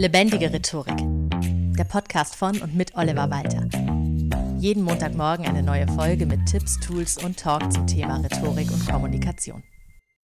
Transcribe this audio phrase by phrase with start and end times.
[0.00, 0.96] Lebendige Rhetorik.
[1.76, 3.68] Der Podcast von und mit Oliver Walter.
[4.58, 9.62] Jeden Montagmorgen eine neue Folge mit Tipps, Tools und Talk zum Thema Rhetorik und Kommunikation.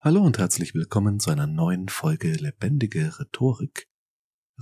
[0.01, 3.87] Hallo und herzlich willkommen zu einer neuen Folge Lebendige Rhetorik.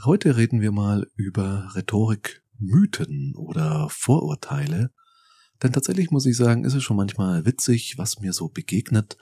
[0.04, 4.90] Heute reden wir mal über Rhetorik-Mythen oder Vorurteile.
[5.62, 9.16] Denn tatsächlich muss ich sagen, ist es schon manchmal witzig, was mir so begegnet,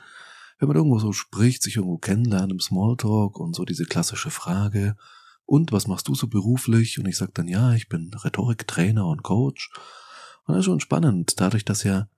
[0.58, 4.96] wenn man irgendwo so spricht, sich irgendwo kennenlernt im Smalltalk und so diese klassische Frage,
[5.44, 6.98] und was machst du so beruflich?
[6.98, 9.70] Und ich sage dann, ja, ich bin Rhetoriktrainer und Coach.
[10.44, 12.08] Und das ist schon spannend, dadurch, dass ja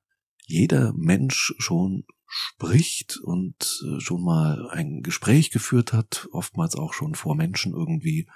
[0.47, 7.15] jeder Mensch schon spricht und äh, schon mal ein Gespräch geführt hat, oftmals auch schon
[7.15, 8.29] vor Menschen irgendwie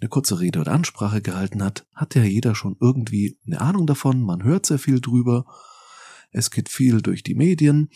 [0.00, 4.22] eine kurze Rede oder Ansprache gehalten hat, hat ja jeder schon irgendwie eine Ahnung davon,
[4.22, 5.44] man hört sehr viel drüber,
[6.30, 7.90] es geht viel durch die Medien,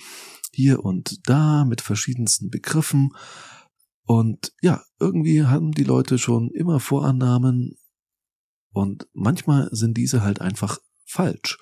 [0.53, 3.13] hier und da mit verschiedensten Begriffen
[4.09, 7.77] und ja, irgendwie haben die Leute schon immer Vorannahmen
[8.73, 11.59] und manchmal sind diese halt einfach falsch.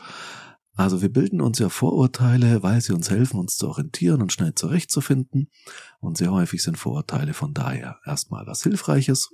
[0.76, 4.54] Also wir bilden uns ja Vorurteile, weil sie uns helfen, uns zu orientieren und schnell
[4.54, 5.50] zurechtzufinden.
[5.98, 9.28] Und sehr häufig sind Vorurteile von daher erstmal was Hilfreiches.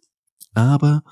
[0.54, 1.04] Aber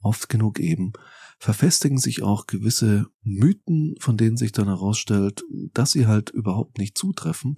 [0.00, 0.92] oft genug eben
[1.38, 6.98] verfestigen sich auch gewisse Mythen, von denen sich dann herausstellt, dass sie halt überhaupt nicht
[6.98, 7.54] zutreffen.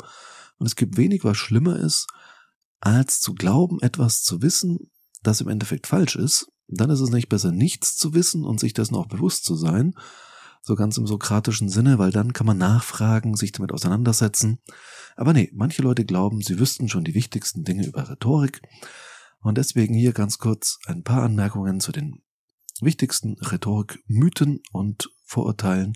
[0.58, 2.08] Und es gibt wenig, was schlimmer ist,
[2.80, 4.90] als zu glauben, etwas zu wissen,
[5.22, 8.74] das im Endeffekt falsch ist, dann ist es nicht besser, nichts zu wissen und sich
[8.74, 9.94] dessen auch bewusst zu sein,
[10.62, 14.58] so ganz im sokratischen Sinne, weil dann kann man nachfragen, sich damit auseinandersetzen.
[15.14, 18.62] Aber nee, manche Leute glauben, sie wüssten schon die wichtigsten Dinge über Rhetorik.
[19.40, 22.22] Und deswegen hier ganz kurz ein paar Anmerkungen zu den
[22.80, 25.94] wichtigsten Rhetorik-Mythen und Vorurteilen,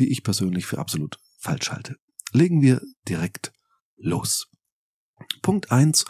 [0.00, 1.96] die ich persönlich für absolut falsch halte.
[2.32, 3.52] Legen wir direkt
[3.96, 4.48] los.
[5.42, 6.04] Punkt eins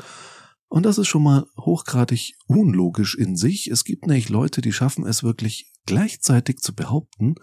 [0.69, 3.69] und das ist schon mal hochgradig unlogisch in sich.
[3.69, 7.36] Es gibt nämlich Leute, die schaffen es wirklich gleichzeitig zu behaupten,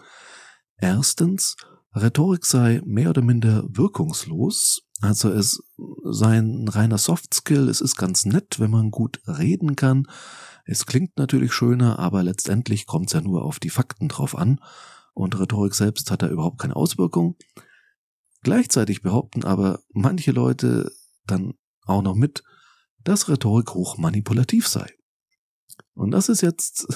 [0.76, 1.56] erstens,
[1.94, 5.62] Rhetorik sei mehr oder minder wirkungslos, also es
[6.04, 10.06] sei ein reiner Softskill, es ist ganz nett, wenn man gut reden kann.
[10.64, 14.60] Es klingt natürlich schöner, aber letztendlich kommt es ja nur auf die Fakten drauf an
[15.12, 17.36] und Rhetorik selbst hat da überhaupt keine Auswirkung.
[18.42, 20.90] Gleichzeitig behaupten aber manche Leute
[21.26, 22.42] dann auch noch mit,
[23.04, 24.92] dass Rhetorik hoch manipulativ sei.
[25.94, 26.86] Und das ist jetzt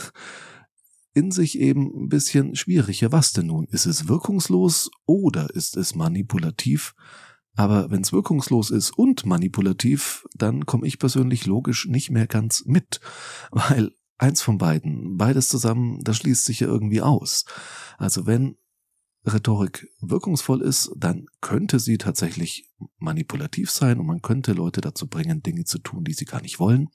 [1.15, 3.11] in sich eben ein bisschen schwieriger.
[3.11, 3.67] Was denn nun?
[3.71, 6.95] Ist es wirkungslos oder ist es manipulativ?
[7.55, 12.65] Aber wenn es wirkungslos ist und manipulativ, dann komme ich persönlich logisch nicht mehr ganz
[12.67, 13.01] mit,
[13.51, 17.47] weil eins von beiden, beides zusammen, das schließt sich ja irgendwie aus.
[17.97, 18.59] Also wenn
[19.27, 25.43] Rhetorik wirkungsvoll ist, dann könnte sie tatsächlich manipulativ sein und man könnte Leute dazu bringen,
[25.43, 26.91] Dinge zu tun, die sie gar nicht wollen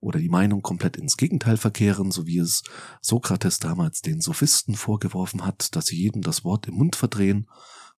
[0.00, 2.62] oder die Meinung komplett ins Gegenteil verkehren, so wie es
[3.02, 7.48] Sokrates damals den Sophisten vorgeworfen hat, dass sie jedem das Wort im Mund verdrehen,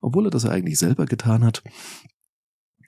[0.01, 1.63] obwohl er das eigentlich selber getan hat.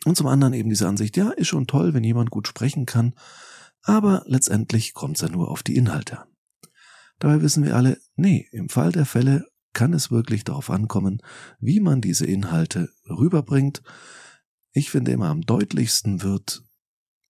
[0.04, 3.14] Und zum anderen eben diese Ansicht, ja, ist schon toll, wenn jemand gut sprechen kann,
[3.82, 6.28] aber letztendlich kommt es ja nur auf die Inhalte an.
[7.20, 11.20] Dabei wissen wir alle, nee, im Fall der Fälle kann es wirklich darauf ankommen,
[11.60, 13.82] wie man diese Inhalte rüberbringt.
[14.72, 16.64] Ich finde immer am deutlichsten wird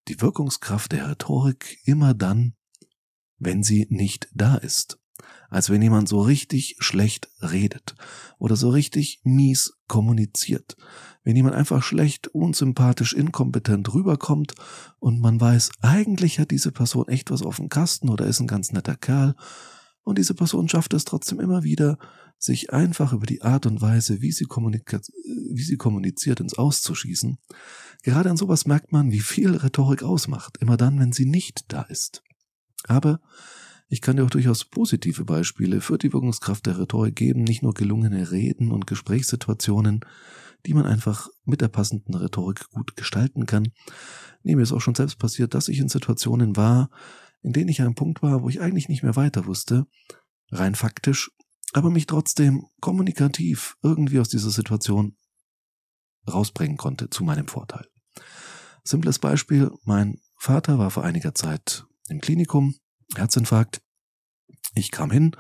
[0.09, 2.55] die Wirkungskraft der Rhetorik immer dann,
[3.39, 4.99] wenn sie nicht da ist.
[5.49, 7.95] Als wenn jemand so richtig schlecht redet
[8.39, 10.77] oder so richtig mies kommuniziert.
[11.23, 14.55] Wenn jemand einfach schlecht, unsympathisch, inkompetent rüberkommt
[14.99, 18.49] und man weiß, eigentlich hat diese Person echt was auf dem Kasten oder ist ein
[18.49, 19.35] ganz netter Kerl
[20.03, 21.99] und diese Person schafft es trotzdem immer wieder,
[22.39, 27.39] sich einfach über die Art und Weise, wie sie, wie sie kommuniziert, ins Auszuschießen.
[28.03, 31.83] Gerade an sowas merkt man, wie viel Rhetorik ausmacht, immer dann, wenn sie nicht da
[31.83, 32.23] ist.
[32.87, 33.21] Aber
[33.89, 37.75] ich kann dir auch durchaus positive Beispiele für die Wirkungskraft der Rhetorik geben, nicht nur
[37.75, 40.01] gelungene Reden und Gesprächssituationen,
[40.67, 43.69] die man einfach mit der passenden Rhetorik gut gestalten kann.
[44.43, 46.91] Nee, mir ist auch schon selbst passiert, dass ich in Situationen war,
[47.43, 49.87] in denen ich an einem Punkt war, wo ich eigentlich nicht mehr weiter wusste,
[50.51, 51.31] rein faktisch,
[51.75, 55.17] aber mich trotzdem kommunikativ irgendwie aus dieser Situation
[56.33, 57.87] rausbringen konnte zu meinem Vorteil.
[58.85, 62.75] Simples Beispiel, mein Vater war vor einiger Zeit im Klinikum,
[63.17, 63.83] Herzinfarkt.
[64.75, 65.37] Ich kam hin,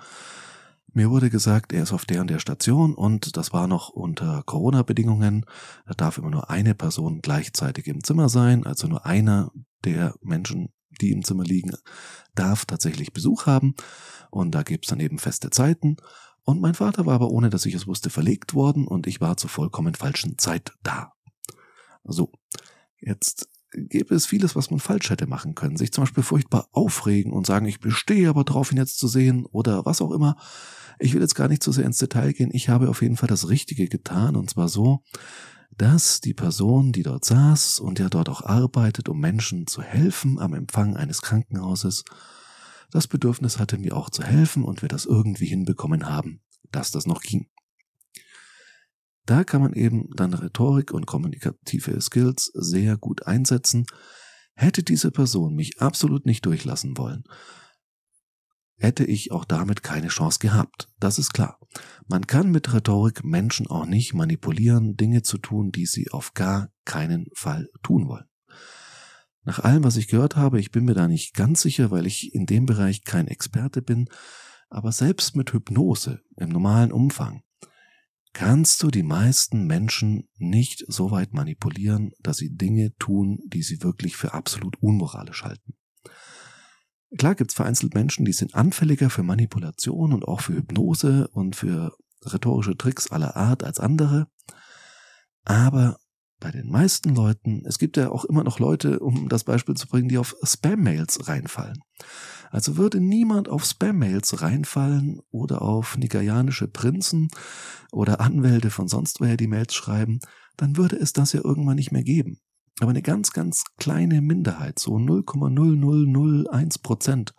[0.93, 4.43] mir wurde gesagt, er ist auf der und der Station und das war noch unter
[4.45, 5.45] Corona-Bedingungen.
[5.87, 9.51] Da darf immer nur eine Person gleichzeitig im Zimmer sein, also nur einer
[9.85, 11.73] der Menschen, die im Zimmer liegen,
[12.35, 13.75] darf tatsächlich Besuch haben.
[14.31, 15.97] Und da gibt's dann eben feste Zeiten.
[16.43, 19.37] Und mein Vater war aber, ohne dass ich es wusste, verlegt worden und ich war
[19.37, 21.13] zur vollkommen falschen Zeit da.
[22.05, 22.33] So,
[23.01, 25.77] jetzt gäbe es vieles, was man falsch hätte machen können.
[25.77, 29.47] Sich zum Beispiel furchtbar aufregen und sagen, ich bestehe aber drauf, ihn jetzt zu sehen
[29.47, 30.37] oder was auch immer.
[30.99, 32.51] Ich will jetzt gar nicht zu sehr ins Detail gehen.
[32.53, 35.03] Ich habe auf jeden Fall das Richtige getan und zwar so,
[35.77, 40.39] dass die Person, die dort saß und ja dort auch arbeitet, um Menschen zu helfen
[40.39, 42.05] am Empfang eines Krankenhauses,
[42.91, 46.41] das Bedürfnis hatte, mir auch zu helfen und wir das irgendwie hinbekommen haben,
[46.71, 47.49] dass das noch ging.
[49.27, 53.87] Da kann man eben dann Rhetorik und kommunikative Skills sehr gut einsetzen.
[54.55, 57.25] Hätte diese Person mich absolut nicht durchlassen wollen,
[58.77, 60.89] hätte ich auch damit keine Chance gehabt.
[60.99, 61.59] Das ist klar.
[62.07, 66.71] Man kann mit Rhetorik Menschen auch nicht manipulieren, Dinge zu tun, die sie auf gar
[66.85, 68.27] keinen Fall tun wollen.
[69.45, 72.35] Nach allem, was ich gehört habe, ich bin mir da nicht ganz sicher, weil ich
[72.35, 74.09] in dem Bereich kein Experte bin,
[74.71, 77.43] aber selbst mit Hypnose im normalen Umfang
[78.33, 83.83] kannst du die meisten Menschen nicht so weit manipulieren, dass sie Dinge tun, die sie
[83.83, 85.75] wirklich für absolut unmoralisch halten.
[87.19, 91.55] Klar gibt es vereinzelt Menschen, die sind anfälliger für Manipulation und auch für Hypnose und
[91.55, 94.27] für rhetorische Tricks aller Art als andere.
[95.45, 95.99] Aber
[96.41, 99.87] bei den meisten Leuten, es gibt ja auch immer noch Leute, um das Beispiel zu
[99.87, 101.79] bringen, die auf Spam-Mails reinfallen.
[102.51, 107.29] Also würde niemand auf Spam-Mails reinfallen oder auf nigerianische Prinzen
[107.93, 110.21] oder Anwälte von sonst woher die Mails schreiben,
[110.57, 112.41] dann würde es das ja irgendwann nicht mehr geben.
[112.81, 117.35] Aber eine ganz, ganz kleine Minderheit, so 0,0001 Prozent,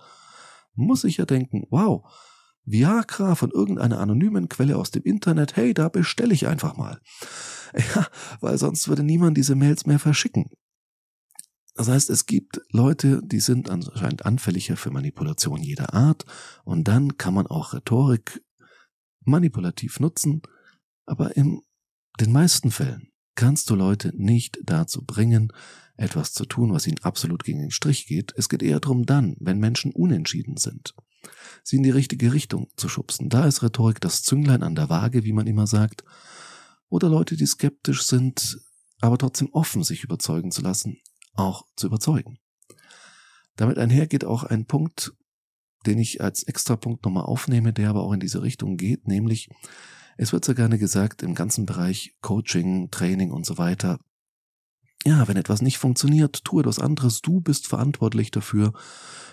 [0.75, 2.09] muss sich ja denken, wow,
[2.63, 6.99] Viagra von irgendeiner anonymen Quelle aus dem Internet, hey, da bestelle ich einfach mal.
[7.93, 8.07] Ja,
[8.39, 10.45] weil sonst würde niemand diese Mails mehr verschicken.
[11.73, 16.25] Das heißt, es gibt Leute, die sind anscheinend anfälliger für Manipulation jeder Art
[16.63, 18.41] und dann kann man auch Rhetorik
[19.25, 20.41] manipulativ nutzen,
[21.05, 21.61] aber in
[22.21, 25.51] den meisten Fällen kannst du Leute nicht dazu bringen,
[25.97, 28.33] etwas zu tun, was ihnen absolut gegen den Strich geht.
[28.35, 30.93] Es geht eher darum dann, wenn Menschen unentschieden sind,
[31.63, 33.29] sie in die richtige Richtung zu schubsen.
[33.29, 36.03] Da ist Rhetorik das Zünglein an der Waage, wie man immer sagt.
[36.89, 38.59] Oder Leute, die skeptisch sind,
[38.99, 40.97] aber trotzdem offen, sich überzeugen zu lassen
[41.35, 42.39] auch zu überzeugen.
[43.55, 45.13] Damit einhergeht auch ein Punkt,
[45.85, 49.49] den ich als Extrapunkt nochmal aufnehme, der aber auch in diese Richtung geht, nämlich
[50.17, 53.99] es wird sehr gerne gesagt im ganzen Bereich Coaching, Training und so weiter,
[55.05, 58.73] ja, wenn etwas nicht funktioniert, tu etwas anderes, du bist verantwortlich dafür,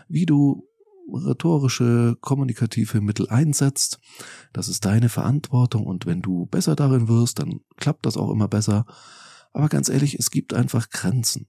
[0.07, 0.69] wie du
[1.13, 3.99] rhetorische, kommunikative Mittel einsetzt.
[4.53, 8.49] Das ist deine Verantwortung und wenn du besser darin wirst, dann klappt das auch immer
[8.49, 8.85] besser.
[9.53, 11.49] Aber ganz ehrlich, es gibt einfach Grenzen.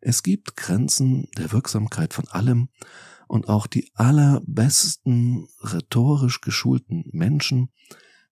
[0.00, 2.68] Es gibt Grenzen der Wirksamkeit von allem
[3.26, 7.70] und auch die allerbesten rhetorisch geschulten Menschen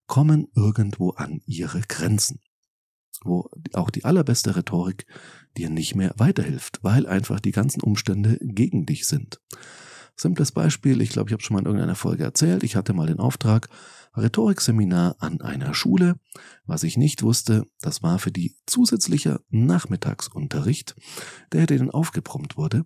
[0.07, 2.41] kommen irgendwo an ihre Grenzen,
[3.25, 5.07] wo auch die allerbeste Rhetorik
[5.57, 9.41] dir nicht mehr weiterhilft, weil einfach die ganzen Umstände gegen dich sind.
[10.17, 13.07] Simples Beispiel, ich glaube, ich habe schon mal in irgendeiner Folge erzählt, ich hatte mal
[13.07, 13.69] den Auftrag,
[14.17, 16.19] Rhetorikseminar an einer Schule.
[16.65, 20.97] Was ich nicht wusste, das war für die zusätzlicher Nachmittagsunterricht,
[21.53, 22.85] der denen aufgebrummt wurde.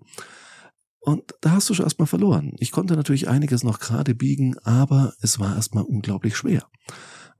[0.98, 2.56] Und da hast du schon erstmal verloren.
[2.58, 6.68] Ich konnte natürlich einiges noch gerade biegen, aber es war erstmal unglaublich schwer.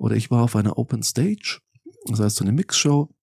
[0.01, 1.61] Oder ich war auf einer Open Stage,
[2.07, 3.15] das heißt so eine Mixshow,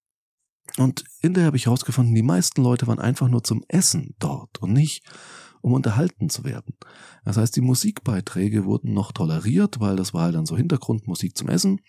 [0.77, 4.61] und in der habe ich herausgefunden, die meisten Leute waren einfach nur zum Essen dort
[4.61, 5.03] und nicht
[5.61, 6.77] um unterhalten zu werden.
[7.25, 11.49] Das heißt, die Musikbeiträge wurden noch toleriert, weil das war halt dann so Hintergrundmusik zum
[11.49, 11.81] Essen.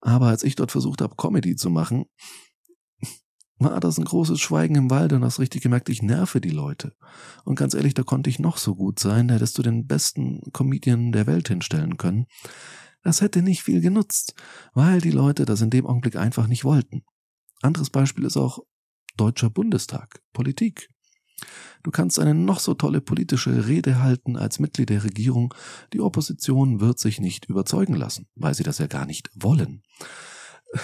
[0.00, 2.04] Aber als ich dort versucht habe, Comedy zu machen,
[3.58, 6.94] war das ein großes Schweigen im Wald und hast richtig gemerkt, ich nerve die Leute.
[7.44, 10.40] Und ganz ehrlich, da konnte ich noch so gut sein, da hättest du den besten
[10.52, 12.26] Comedian der Welt hinstellen können.
[13.02, 14.34] Das hätte nicht viel genutzt,
[14.74, 17.02] weil die Leute das in dem Augenblick einfach nicht wollten.
[17.60, 18.60] Anderes Beispiel ist auch
[19.16, 20.88] Deutscher Bundestag, Politik.
[21.82, 25.52] Du kannst eine noch so tolle politische Rede halten als Mitglied der Regierung,
[25.92, 29.82] die Opposition wird sich nicht überzeugen lassen, weil sie das ja gar nicht wollen.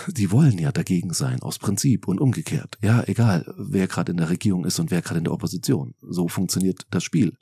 [0.08, 2.76] Die wollen ja dagegen sein, aus Prinzip und umgekehrt.
[2.82, 5.94] Ja, egal, wer gerade in der Regierung ist und wer gerade in der Opposition.
[6.02, 7.38] So funktioniert das Spiel.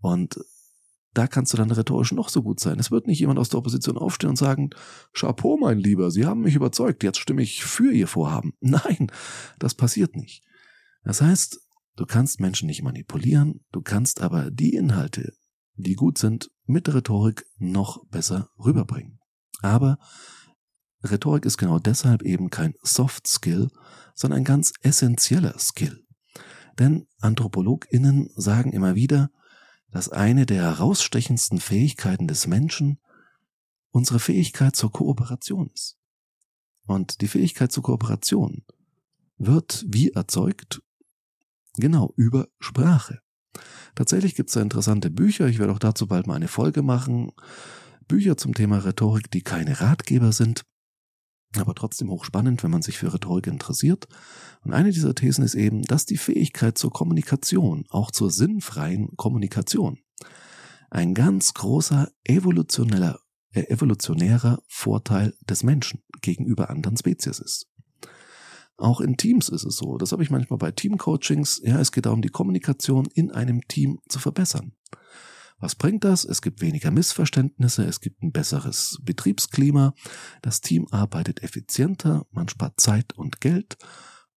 [0.00, 0.38] Und
[1.14, 2.78] da kannst du dann rhetorisch noch so gut sein.
[2.78, 4.70] Es wird nicht jemand aus der Opposition aufstehen und sagen,
[5.12, 8.52] Chapeau, mein Lieber, Sie haben mich überzeugt, jetzt stimme ich für Ihr Vorhaben.
[8.60, 9.10] Nein,
[9.58, 10.42] das passiert nicht.
[11.04, 11.60] Das heißt,
[11.96, 15.32] Du kannst Menschen nicht manipulieren, du kannst aber die Inhalte,
[15.76, 19.20] die gut sind, mit Rhetorik noch besser rüberbringen.
[19.62, 19.98] Aber
[21.04, 23.68] Rhetorik ist genau deshalb eben kein Soft Skill,
[24.16, 26.04] sondern ein ganz essentieller Skill.
[26.80, 29.30] Denn AnthropologInnen sagen immer wieder,
[29.94, 32.98] dass eine der herausstechendsten Fähigkeiten des Menschen
[33.92, 35.96] unsere Fähigkeit zur Kooperation ist.
[36.86, 38.64] Und die Fähigkeit zur Kooperation
[39.38, 40.82] wird wie erzeugt
[41.76, 43.20] Genau, über Sprache.
[43.94, 47.30] Tatsächlich gibt es da interessante Bücher, ich werde auch dazu bald mal eine Folge machen.
[48.08, 50.64] Bücher zum Thema Rhetorik, die keine Ratgeber sind,
[51.60, 54.08] aber trotzdem hochspannend, wenn man sich für Rhetorik interessiert.
[54.64, 59.98] Und eine dieser Thesen ist eben, dass die Fähigkeit zur Kommunikation, auch zur sinnfreien Kommunikation,
[60.90, 63.18] ein ganz großer evolutioneller,
[63.52, 67.66] äh, evolutionärer Vorteil des Menschen gegenüber anderen Spezies ist.
[68.76, 69.98] Auch in Teams ist es so.
[69.98, 71.62] Das habe ich manchmal bei Teamcoachings.
[71.64, 74.72] Ja, es geht darum, die Kommunikation in einem Team zu verbessern.
[75.58, 76.24] Was bringt das?
[76.24, 79.94] Es gibt weniger Missverständnisse, es gibt ein besseres Betriebsklima,
[80.42, 83.76] das Team arbeitet effizienter, man spart Zeit und Geld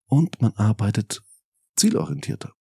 [0.06, 1.22] und man arbeitet
[1.76, 2.52] zielorientierter.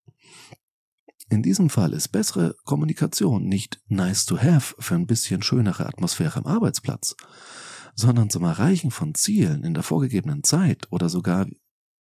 [1.30, 6.40] In diesem Fall ist bessere Kommunikation nicht nice to have für ein bisschen schönere Atmosphäre
[6.40, 7.16] am Arbeitsplatz,
[7.96, 11.48] sondern zum Erreichen von Zielen in der vorgegebenen Zeit oder sogar,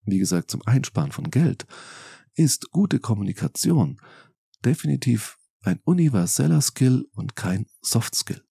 [0.05, 1.65] wie gesagt, zum Einsparen von Geld,
[2.35, 3.99] ist gute Kommunikation
[4.63, 5.36] definitiv
[5.67, 8.43] ein universeller Skill und kein Soft Skill.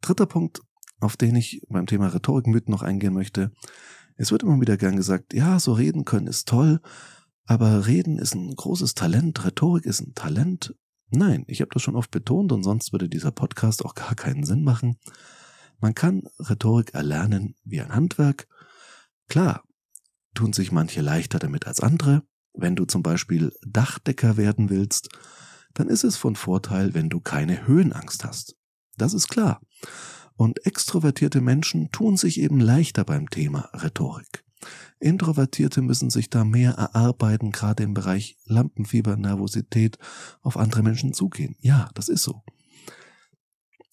[0.00, 0.60] Dritter Punkt,
[1.00, 3.52] auf den ich beim Thema Rhetorikmythen noch eingehen möchte.
[4.16, 6.80] Es wird immer wieder gern gesagt, ja, so reden können ist toll,
[7.46, 10.74] aber Reden ist ein großes Talent, Rhetorik ist ein Talent.
[11.10, 14.44] Nein, ich habe das schon oft betont und sonst würde dieser Podcast auch gar keinen
[14.44, 14.98] Sinn machen.
[15.80, 18.48] Man kann Rhetorik erlernen wie ein Handwerk.
[19.28, 19.64] Klar,
[20.34, 22.22] tun sich manche leichter damit als andere.
[22.54, 25.08] Wenn du zum Beispiel Dachdecker werden willst,
[25.74, 28.56] dann ist es von Vorteil, wenn du keine Höhenangst hast.
[28.96, 29.60] Das ist klar.
[30.36, 34.44] Und extrovertierte Menschen tun sich eben leichter beim Thema Rhetorik.
[34.98, 39.98] Introvertierte müssen sich da mehr erarbeiten, gerade im Bereich Lampenfieber, Nervosität,
[40.40, 41.56] auf andere Menschen zugehen.
[41.60, 42.42] Ja, das ist so.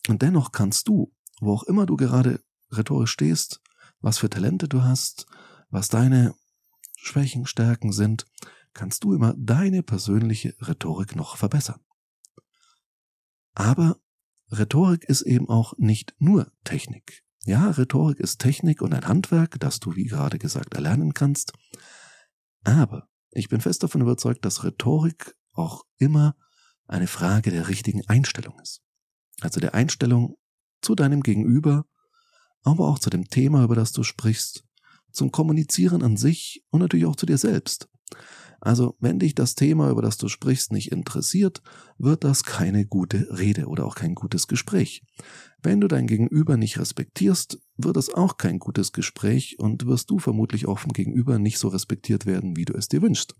[0.07, 2.41] Und dennoch kannst du, wo auch immer du gerade
[2.71, 3.59] rhetorisch stehst,
[3.99, 5.25] was für Talente du hast,
[5.69, 6.33] was deine
[7.03, 8.27] Schwächen, Stärken sind,
[8.73, 11.81] kannst du immer deine persönliche Rhetorik noch verbessern.
[13.53, 13.99] Aber
[14.51, 17.23] Rhetorik ist eben auch nicht nur Technik.
[17.43, 21.53] Ja, Rhetorik ist Technik und ein Handwerk, das du, wie gerade gesagt, erlernen kannst.
[22.63, 26.35] Aber ich bin fest davon überzeugt, dass Rhetorik auch immer
[26.85, 28.81] eine Frage der richtigen Einstellung ist.
[29.41, 30.37] Also der Einstellung
[30.81, 31.85] zu deinem Gegenüber,
[32.61, 34.63] aber auch zu dem Thema, über das du sprichst,
[35.11, 37.89] zum Kommunizieren an sich und natürlich auch zu dir selbst.
[38.63, 41.63] Also, wenn dich das Thema, über das du sprichst, nicht interessiert,
[41.97, 45.03] wird das keine gute Rede oder auch kein gutes Gespräch.
[45.63, 50.19] Wenn du dein Gegenüber nicht respektierst, wird es auch kein gutes Gespräch und wirst du
[50.19, 53.35] vermutlich auch vom Gegenüber nicht so respektiert werden, wie du es dir wünschst.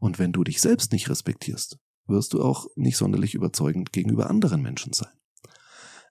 [0.00, 1.78] Und wenn du dich selbst nicht respektierst,
[2.08, 5.12] wirst du auch nicht sonderlich überzeugend gegenüber anderen Menschen sein.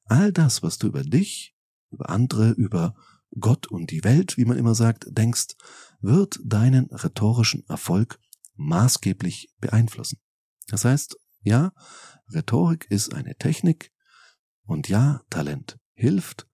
[0.06, 1.56] All das, was du über dich,
[1.92, 2.96] über andere, über
[3.38, 5.56] Gott und die Welt, wie man immer sagt, denkst,
[6.02, 8.20] wird deinen rhetorischen Erfolg
[8.56, 10.20] maßgeblich beeinflussen.
[10.68, 11.72] Das heißt, ja,
[12.34, 13.92] Rhetorik ist eine Technik
[14.64, 16.50] und ja, Talent hilft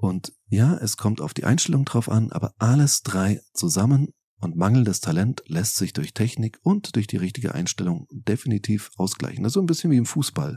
[0.00, 5.00] und ja, es kommt auf die Einstellung drauf an, aber alles drei zusammen und mangelndes
[5.00, 9.42] Talent lässt sich durch Technik und durch die richtige Einstellung definitiv ausgleichen.
[9.42, 10.56] Das ist so ein bisschen wie im Fußball.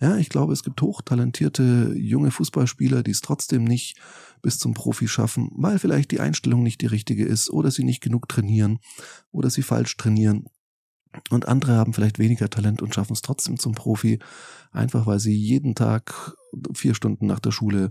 [0.00, 3.98] Ja, ich glaube, es gibt hochtalentierte junge Fußballspieler, die es trotzdem nicht
[4.42, 8.00] bis zum Profi schaffen, weil vielleicht die Einstellung nicht die richtige ist oder sie nicht
[8.00, 8.78] genug trainieren
[9.32, 10.44] oder sie falsch trainieren.
[11.30, 14.20] Und andere haben vielleicht weniger Talent und schaffen es trotzdem zum Profi,
[14.70, 16.34] einfach weil sie jeden Tag
[16.74, 17.90] vier Stunden nach der Schule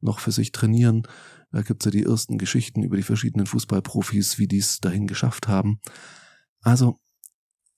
[0.00, 1.02] noch für sich trainieren.
[1.50, 5.48] Da gibt's ja die ersten Geschichten über die verschiedenen Fußballprofis, wie die es dahin geschafft
[5.48, 5.80] haben.
[6.60, 6.98] Also,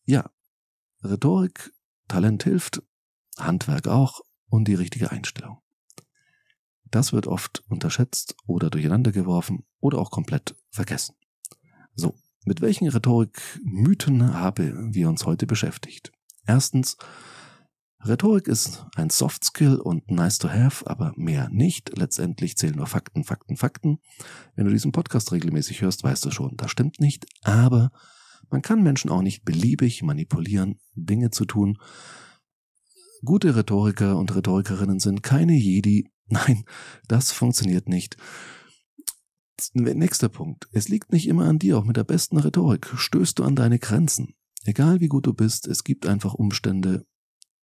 [0.05, 0.29] ja,
[1.03, 1.73] Rhetorik,
[2.09, 2.83] Talent hilft,
[3.45, 5.59] Handwerk auch und die richtige Einstellung.
[6.91, 11.15] Das wird oft unterschätzt oder durcheinander geworfen oder auch komplett vergessen.
[11.95, 16.11] So, mit welchen Rhetorik-Mythen haben wir uns heute beschäftigt?
[16.47, 16.97] Erstens,
[18.03, 21.97] Rhetorik ist ein Soft Skill und nice to have, aber mehr nicht.
[21.97, 23.99] Letztendlich zählen nur Fakten, Fakten, Fakten.
[24.57, 27.27] Wenn du diesen Podcast regelmäßig hörst, weißt du schon, das stimmt nicht.
[27.43, 27.93] Aber
[28.49, 31.79] man kann Menschen auch nicht beliebig manipulieren, Dinge zu tun,
[33.25, 36.09] Gute Rhetoriker und Rhetorikerinnen sind keine Jedi.
[36.27, 36.65] Nein,
[37.09, 38.17] das funktioniert nicht.
[39.75, 40.69] Nächster Punkt.
[40.73, 42.91] Es liegt nicht immer an dir, auch mit der besten Rhetorik.
[42.97, 44.35] Stößt du an deine Grenzen.
[44.65, 47.07] Egal wie gut du bist, es gibt einfach Umstände,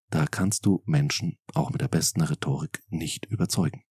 [0.09, 3.83] da kannst du Menschen auch mit der besten Rhetorik nicht überzeugen.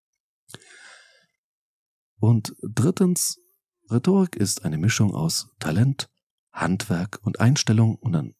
[2.18, 3.38] Und drittens,
[3.90, 6.08] Rhetorik ist eine Mischung aus Talent,
[6.52, 8.34] Handwerk und Einstellung und dann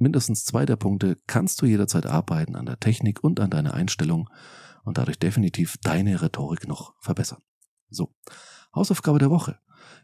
[0.00, 4.28] mindestens zwei der Punkte kannst du jederzeit arbeiten an der Technik und an deiner Einstellung
[4.84, 7.42] und dadurch definitiv deine Rhetorik noch verbessern.
[7.90, 8.14] So,
[8.74, 9.58] Hausaufgabe der Woche.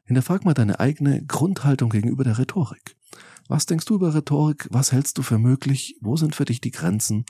[0.05, 2.97] Hinterfrag mal deine eigene Grundhaltung gegenüber der Rhetorik.
[3.49, 4.69] Was denkst du über Rhetorik?
[4.71, 5.97] Was hältst du für möglich?
[6.01, 7.25] Wo sind für dich die Grenzen?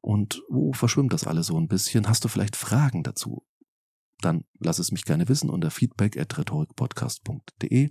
[0.00, 2.08] Und wo verschwimmt das alles so ein bisschen?
[2.08, 3.44] Hast du vielleicht Fragen dazu?
[4.20, 7.90] Dann lass es mich gerne wissen unter feedback at rhetorikpodcast.de.